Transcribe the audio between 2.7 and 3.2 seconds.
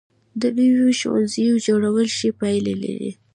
لري.